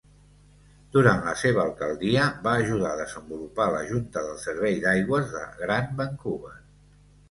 Durant 0.95 1.21
la 1.27 1.33
seva 1.41 1.61
alcaldia, 1.65 2.25
va 2.49 2.55
ajudar 2.63 2.95
a 2.95 3.01
desenvolupar 3.03 3.71
la 3.79 3.85
junta 3.93 4.27
del 4.31 4.43
servei 4.49 4.85
d'aigües 4.89 5.33
de 5.39 5.49
Gran 5.65 5.97
Vancouver. 6.05 6.57